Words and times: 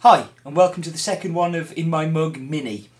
Hi, 0.00 0.26
and 0.44 0.54
welcome 0.54 0.82
to 0.82 0.90
the 0.90 0.98
second 0.98 1.32
one 1.32 1.54
of 1.54 1.72
In 1.72 1.88
My 1.88 2.04
Mug 2.04 2.38
Mini. 2.38 2.90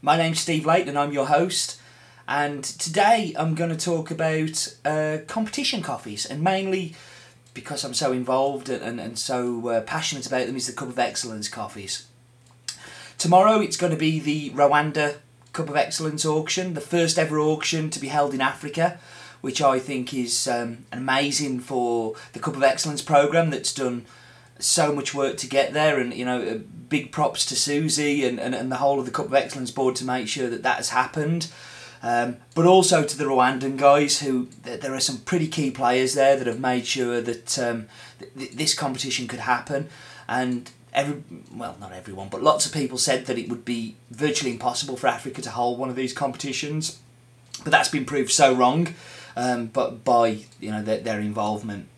My 0.00 0.16
name's 0.16 0.38
Steve 0.38 0.64
Late, 0.64 0.86
and 0.86 0.96
I'm 0.96 1.12
your 1.12 1.26
host. 1.26 1.80
And 2.28 2.62
today 2.62 3.34
I'm 3.36 3.56
going 3.56 3.70
to 3.70 3.76
talk 3.76 4.12
about 4.12 4.76
uh, 4.84 5.18
competition 5.26 5.82
coffees, 5.82 6.24
and 6.24 6.42
mainly 6.42 6.94
because 7.52 7.82
I'm 7.82 7.94
so 7.94 8.12
involved 8.12 8.68
and, 8.68 8.80
and, 8.80 9.00
and 9.00 9.18
so 9.18 9.68
uh, 9.68 9.80
passionate 9.80 10.28
about 10.28 10.46
them, 10.46 10.54
is 10.54 10.68
the 10.68 10.72
Cup 10.72 10.88
of 10.88 11.00
Excellence 11.00 11.48
coffees. 11.48 12.06
Tomorrow 13.18 13.58
it's 13.58 13.76
going 13.76 13.92
to 13.92 13.98
be 13.98 14.20
the 14.20 14.50
Rwanda 14.50 15.16
Cup 15.52 15.68
of 15.68 15.74
Excellence 15.74 16.24
auction, 16.24 16.74
the 16.74 16.80
first 16.80 17.18
ever 17.18 17.40
auction 17.40 17.90
to 17.90 17.98
be 17.98 18.08
held 18.08 18.32
in 18.32 18.40
Africa, 18.40 19.00
which 19.40 19.60
I 19.60 19.80
think 19.80 20.14
is 20.14 20.46
um, 20.46 20.86
amazing 20.92 21.58
for 21.58 22.14
the 22.34 22.38
Cup 22.38 22.54
of 22.54 22.62
Excellence 22.62 23.02
program 23.02 23.50
that's 23.50 23.74
done 23.74 24.06
so 24.58 24.92
much 24.92 25.14
work 25.14 25.36
to 25.38 25.46
get 25.46 25.72
there 25.72 25.98
and 25.98 26.14
you 26.14 26.24
know 26.24 26.40
uh, 26.42 26.58
big 26.88 27.12
props 27.12 27.44
to 27.46 27.56
Susie 27.56 28.24
and, 28.24 28.38
and, 28.38 28.54
and 28.54 28.70
the 28.70 28.76
whole 28.76 28.98
of 28.98 29.06
the 29.06 29.10
Cup 29.10 29.26
of 29.26 29.34
Excellence 29.34 29.70
board 29.70 29.96
to 29.96 30.04
make 30.04 30.28
sure 30.28 30.48
that 30.48 30.62
that 30.62 30.76
has 30.76 30.90
happened. 30.90 31.48
Um, 32.02 32.36
but 32.54 32.66
also 32.66 33.02
to 33.02 33.18
the 33.18 33.24
Rwandan 33.24 33.78
guys 33.78 34.20
who 34.20 34.48
there 34.62 34.94
are 34.94 35.00
some 35.00 35.18
pretty 35.18 35.48
key 35.48 35.70
players 35.70 36.14
there 36.14 36.36
that 36.36 36.46
have 36.46 36.60
made 36.60 36.86
sure 36.86 37.20
that 37.20 37.58
um, 37.58 37.88
th- 38.38 38.52
this 38.52 38.74
competition 38.74 39.26
could 39.26 39.40
happen. 39.40 39.88
And 40.28 40.70
every 40.92 41.22
well 41.52 41.76
not 41.78 41.92
everyone 41.92 42.28
but 42.28 42.42
lots 42.42 42.64
of 42.64 42.72
people 42.72 42.96
said 42.96 43.26
that 43.26 43.36
it 43.36 43.50
would 43.50 43.66
be 43.66 43.96
virtually 44.10 44.50
impossible 44.50 44.96
for 44.96 45.08
Africa 45.08 45.42
to 45.42 45.50
hold 45.50 45.78
one 45.78 45.88
of 45.88 45.96
these 45.96 46.12
competitions. 46.12 47.00
But 47.62 47.72
that's 47.72 47.88
been 47.88 48.04
proved 48.04 48.30
so 48.30 48.54
wrong 48.54 48.94
um, 49.36 49.66
but 49.66 50.04
by 50.04 50.38
you 50.60 50.70
know 50.70 50.82
their, 50.82 50.98
their 50.98 51.20
involvement 51.20 51.88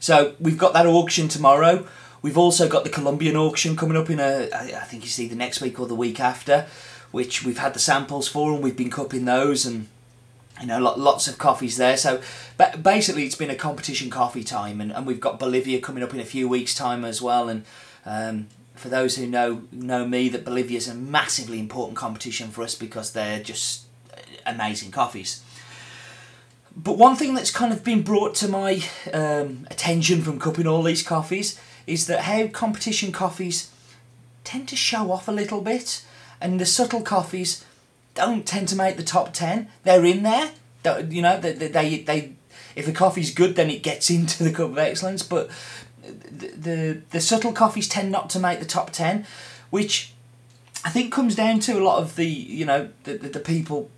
so 0.00 0.34
we've 0.40 0.58
got 0.58 0.72
that 0.72 0.86
auction 0.86 1.28
tomorrow. 1.28 1.86
We've 2.22 2.38
also 2.38 2.68
got 2.68 2.84
the 2.84 2.90
Colombian 2.90 3.36
auction 3.36 3.76
coming 3.76 3.96
up 3.96 4.10
in 4.10 4.18
a, 4.18 4.48
I 4.52 4.84
think 4.84 5.04
it's 5.04 5.18
either 5.18 5.36
next 5.36 5.60
week 5.60 5.78
or 5.78 5.86
the 5.86 5.94
week 5.94 6.18
after, 6.18 6.66
which 7.12 7.44
we've 7.44 7.58
had 7.58 7.74
the 7.74 7.78
samples 7.78 8.26
for 8.26 8.52
and 8.52 8.62
we've 8.62 8.76
been 8.76 8.90
cupping 8.90 9.24
those 9.24 9.64
and 9.64 9.88
you 10.60 10.66
know 10.66 10.78
lots 10.78 11.28
of 11.28 11.38
coffees 11.38 11.76
there. 11.76 11.96
So 11.96 12.20
basically 12.82 13.24
it's 13.24 13.36
been 13.36 13.50
a 13.50 13.54
competition 13.54 14.10
coffee 14.10 14.44
time 14.44 14.80
and, 14.80 14.92
and 14.92 15.06
we've 15.06 15.20
got 15.20 15.38
Bolivia 15.38 15.80
coming 15.80 16.02
up 16.02 16.12
in 16.12 16.20
a 16.20 16.24
few 16.24 16.48
weeks 16.48 16.74
time 16.74 17.04
as 17.04 17.22
well 17.22 17.48
and 17.48 17.64
um, 18.04 18.48
for 18.74 18.88
those 18.88 19.16
who 19.16 19.26
know 19.26 19.62
know 19.70 20.06
me 20.06 20.30
that 20.30 20.44
Bolivia 20.44 20.78
is 20.78 20.88
a 20.88 20.94
massively 20.94 21.58
important 21.58 21.98
competition 21.98 22.48
for 22.50 22.62
us 22.62 22.74
because 22.74 23.12
they're 23.12 23.42
just 23.42 23.84
amazing 24.46 24.90
coffees. 24.90 25.42
But 26.76 26.98
one 26.98 27.16
thing 27.16 27.34
that's 27.34 27.50
kind 27.50 27.72
of 27.72 27.82
been 27.82 28.02
brought 28.02 28.34
to 28.36 28.48
my 28.48 28.82
um, 29.12 29.66
attention 29.70 30.22
from 30.22 30.38
cupping 30.38 30.66
all 30.66 30.82
these 30.82 31.02
coffees 31.02 31.60
is 31.86 32.06
that 32.06 32.20
how 32.20 32.46
competition 32.46 33.12
coffees 33.12 33.70
tend 34.44 34.68
to 34.68 34.76
show 34.76 35.10
off 35.10 35.28
a 35.28 35.32
little 35.32 35.60
bit, 35.60 36.04
and 36.40 36.60
the 36.60 36.66
subtle 36.66 37.02
coffees 37.02 37.64
don't 38.14 38.46
tend 38.46 38.68
to 38.68 38.76
make 38.76 38.96
the 38.96 39.02
top 39.02 39.32
ten. 39.32 39.68
They're 39.84 40.04
in 40.04 40.22
there, 40.22 40.52
you 41.08 41.22
know. 41.22 41.38
They, 41.40 41.52
they, 41.52 41.98
they 41.98 42.32
if 42.76 42.86
the 42.86 42.92
coffee's 42.92 43.34
good, 43.34 43.56
then 43.56 43.70
it 43.70 43.82
gets 43.82 44.08
into 44.16 44.44
the 44.44 44.52
cup 44.52 44.70
of 44.70 44.78
excellence. 44.78 45.22
But 45.22 45.50
the, 46.02 46.48
the 46.48 47.02
the 47.10 47.20
subtle 47.20 47.52
coffees 47.52 47.88
tend 47.88 48.12
not 48.12 48.30
to 48.30 48.38
make 48.38 48.60
the 48.60 48.64
top 48.64 48.90
ten, 48.90 49.26
which 49.70 50.12
I 50.84 50.90
think 50.90 51.12
comes 51.12 51.34
down 51.34 51.60
to 51.60 51.78
a 51.78 51.82
lot 51.82 52.00
of 52.00 52.16
the 52.16 52.26
you 52.26 52.64
know 52.64 52.90
the, 53.04 53.18
the, 53.18 53.28
the 53.30 53.40
people 53.40 53.90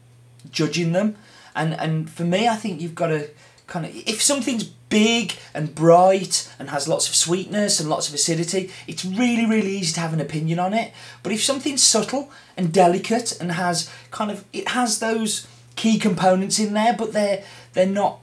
judging 0.50 0.92
them 0.92 1.16
and 1.54 1.74
and 1.74 2.10
for 2.10 2.24
me, 2.24 2.48
I 2.48 2.56
think 2.56 2.80
you've 2.80 2.94
got 2.94 3.08
to 3.08 3.28
kind 3.66 3.86
of 3.86 3.94
if 3.94 4.22
something's 4.22 4.64
big 4.64 5.34
and 5.54 5.74
bright 5.74 6.52
and 6.58 6.68
has 6.70 6.86
lots 6.86 7.08
of 7.08 7.14
sweetness 7.14 7.80
and 7.80 7.88
lots 7.88 8.08
of 8.08 8.14
acidity, 8.14 8.70
it's 8.86 9.04
really 9.04 9.46
really 9.46 9.76
easy 9.76 9.94
to 9.94 10.00
have 10.00 10.12
an 10.12 10.20
opinion 10.20 10.58
on 10.58 10.74
it. 10.74 10.92
But 11.22 11.32
if 11.32 11.42
something's 11.42 11.82
subtle 11.82 12.30
and 12.56 12.72
delicate 12.72 13.38
and 13.40 13.52
has 13.52 13.90
kind 14.10 14.30
of 14.30 14.44
it 14.52 14.68
has 14.68 14.98
those 14.98 15.46
key 15.76 15.98
components 15.98 16.58
in 16.58 16.74
there, 16.74 16.94
but 16.94 17.12
they're 17.12 17.44
they're 17.72 17.86
not 17.86 18.18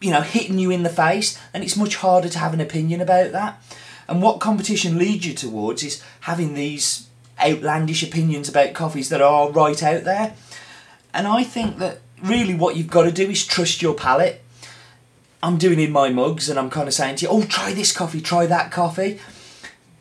you 0.00 0.10
know 0.10 0.20
hitting 0.20 0.58
you 0.58 0.70
in 0.70 0.82
the 0.82 0.90
face, 0.90 1.38
and 1.52 1.64
it's 1.64 1.76
much 1.76 1.96
harder 1.96 2.28
to 2.28 2.38
have 2.38 2.54
an 2.54 2.60
opinion 2.60 3.00
about 3.00 3.32
that. 3.32 3.62
And 4.06 4.20
what 4.20 4.40
competition 4.40 4.98
leads 4.98 5.26
you 5.26 5.32
towards 5.34 5.82
is 5.82 6.02
having 6.20 6.54
these 6.54 7.08
outlandish 7.40 8.02
opinions 8.02 8.48
about 8.48 8.74
coffees 8.74 9.08
that 9.08 9.22
are 9.22 9.50
right 9.50 9.82
out 9.82 10.04
there. 10.04 10.34
And 11.12 11.26
I 11.26 11.42
think 11.42 11.78
that 11.78 12.00
really 12.24 12.54
what 12.54 12.76
you've 12.76 12.90
got 12.90 13.02
to 13.02 13.12
do 13.12 13.28
is 13.30 13.46
trust 13.46 13.82
your 13.82 13.94
palate. 13.94 14.42
I'm 15.42 15.58
doing 15.58 15.78
in 15.78 15.92
my 15.92 16.08
mugs 16.08 16.48
and 16.48 16.58
I'm 16.58 16.70
kind 16.70 16.88
of 16.88 16.94
saying 16.94 17.16
to 17.16 17.26
you, 17.26 17.30
oh, 17.30 17.44
try 17.44 17.74
this 17.74 17.92
coffee, 17.92 18.20
try 18.20 18.46
that 18.46 18.70
coffee. 18.70 19.20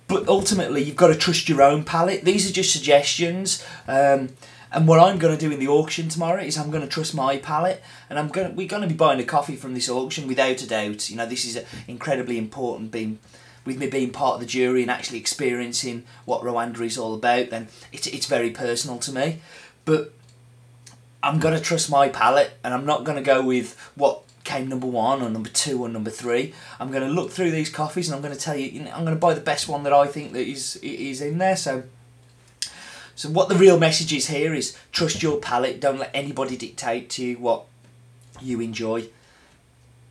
But 0.08 0.28
ultimately, 0.28 0.84
you've 0.84 0.96
got 0.96 1.08
to 1.08 1.16
trust 1.16 1.50
your 1.50 1.62
own 1.62 1.84
palate. 1.84 2.24
These 2.24 2.50
are 2.50 2.54
just 2.54 2.72
suggestions. 2.72 3.66
Um, 3.88 4.30
and 4.72 4.88
what 4.88 5.00
I'm 5.00 5.20
going 5.20 5.38
to 5.38 5.40
do 5.40 5.52
in 5.52 5.60
the 5.60 5.68
auction 5.68 6.10
tomorrow 6.10 6.42
is 6.42 6.58
I'm 6.58 6.72
going 6.72 6.84
to 6.84 6.90
trust 6.90 7.14
my 7.14 7.38
palate, 7.38 7.82
and 8.10 8.18
I'm 8.18 8.30
going 8.30 8.50
to, 8.50 8.54
we're 8.54 8.68
going 8.68 8.82
to 8.82 8.88
be 8.88 8.96
buying 8.96 9.20
a 9.20 9.24
coffee 9.24 9.56
from 9.56 9.74
this 9.74 9.90
auction 9.90 10.28
without 10.28 10.62
a 10.62 10.68
doubt. 10.68 11.10
You 11.10 11.18
know, 11.18 11.26
this 11.26 11.46
is 11.46 11.64
incredibly 11.88 12.38
important. 12.38 12.92
Being 12.92 13.20
with 13.66 13.78
me 13.78 13.88
being 13.88 14.12
part 14.12 14.36
of 14.36 14.40
the 14.42 14.46
jury 14.46 14.82
and 14.82 14.92
actually 14.92 15.20
experiencing 15.20 16.04
what 16.26 16.42
Rwanda 16.42 16.82
is 16.82 16.98
all 16.98 17.14
about, 17.14 17.50
then 17.50 17.68
it's 17.92 18.08
it's 18.08 18.26
very 18.26 18.50
personal 18.50 18.98
to 19.00 19.12
me. 19.12 19.40
But 19.86 20.14
I'm 21.24 21.40
to 21.56 21.62
trust 21.62 21.90
my 21.90 22.10
palate 22.10 22.52
and 22.64 22.74
I'm 22.74 22.86
not 22.86 23.06
to 23.16 23.24
go 23.24 23.42
with 23.42 23.80
what 23.96 24.24
came 24.44 24.68
number 24.68 24.88
one 24.88 25.22
or 25.22 25.30
number 25.30 25.50
two 25.50 25.82
or 25.82 25.88
number 25.88 26.10
three. 26.10 26.54
I'm 26.80 26.92
to 27.02 27.10
look 27.10 27.32
through 27.32 27.52
these 27.52 27.70
coffees 27.70 28.10
and 28.10 28.16
I'm 28.16 28.22
to 28.36 28.40
tell 28.40 28.58
you, 28.58 28.68
you 28.68 28.84
know, 28.84 28.92
I'm 28.92 29.06
to 29.16 29.20
buy 29.20 29.34
the 29.34 29.42
best 29.42 29.70
one 29.70 29.84
that 29.84 29.94
I 29.94 30.06
think 30.06 30.34
that 30.34 30.46
is 30.46 30.76
is 30.78 31.22
in 31.22 31.38
there. 31.38 31.56
So, 31.56 31.84
so 33.16 33.30
what 33.30 33.48
the 33.48 33.56
real 33.56 33.80
message 33.80 34.12
is 34.12 34.28
here 34.28 34.54
is 34.54 34.78
trust 34.92 35.24
your 35.24 35.40
palate. 35.40 35.80
Don't 35.80 36.00
let 36.00 36.12
anybody 36.14 36.58
dictate 36.58 37.10
to 37.12 37.26
you 37.26 37.38
what 37.38 37.66
you 38.42 38.60
enjoy 38.60 39.08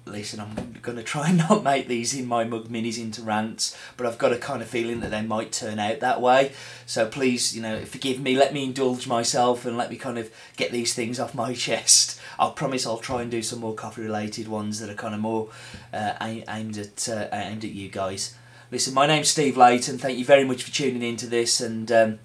listen, 0.05 0.41
I'm 0.41 0.77
going 0.83 0.97
to 0.97 1.03
try 1.03 1.29
and 1.29 1.39
not 1.39 1.63
make 1.63 1.89
these 1.89 2.15
in 2.15 2.27
my 2.27 2.45
mug 2.45 2.69
minis 2.69 2.99
into 2.99 3.23
rants, 3.23 3.77
but 3.97 4.07
I've 4.07 4.19
got 4.19 4.33
a 4.33 4.39
kind 4.39 4.63
of 4.63 4.69
feeling 4.69 5.01
that 5.01 5.11
they 5.11 5.23
might 5.23 5.53
turn 5.53 5.79
out 5.79 6.01
that 6.01 6.21
way. 6.21 6.53
So 6.87 7.07
please, 7.07 7.55
you 7.55 7.63
know, 7.63 7.85
forgive 7.85 8.21
me, 8.21 8.37
let 8.37 8.53
me 8.53 8.65
indulge 8.65 9.07
myself 9.07 9.65
and 9.65 9.77
let 9.77 9.91
me 9.91 9.97
kind 9.97 10.19
of 10.19 10.31
get 10.57 10.73
these 10.73 10.95
things 10.95 11.21
off 11.21 11.35
my 11.35 11.55
chest. 11.55 12.21
I'll 12.39 12.53
promise 12.53 12.87
I'll 12.87 12.99
try 12.99 13.23
and 13.23 13.31
do 13.31 13.43
some 13.43 13.61
more 13.61 13.75
coffee 13.75 14.03
related 14.03 14.49
ones 14.49 14.81
that 14.81 14.91
are 14.91 14.95
kind 14.95 15.15
of 15.15 15.21
more 15.21 15.51
uh, 15.93 16.15
aimed 16.21 16.79
at 16.79 17.09
uh, 17.09 17.29
aimed 17.33 17.65
at 17.65 17.71
you 17.71 17.89
guys. 17.89 18.35
Listen, 18.71 18.95
my 18.95 19.07
name's 19.07 19.29
Steve 19.29 19.57
Leighton. 19.57 19.99
Thank 19.99 20.19
you 20.19 20.25
very 20.25 20.45
much 20.45 20.63
for 20.63 20.73
tuning 20.73 21.03
into 21.03 21.27
this, 21.27 21.61
and 21.61 21.93
um, 21.93 22.19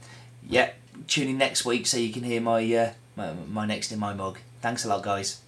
yeah, 0.48 0.72
tune 1.08 1.28
in 1.28 1.38
next 1.38 1.66
week 1.66 1.86
so 1.86 1.98
you 1.98 2.12
can 2.12 2.24
hear 2.24 2.40
my, 2.40 2.74
uh, 2.74 2.92
my 3.18 3.34
my 3.34 3.66
next 3.66 3.92
in 3.92 4.00
my 4.00 4.14
mug. 4.14 4.38
Thanks 4.62 4.86
a 4.86 4.88
lot, 4.88 5.04
guys. 5.04 5.47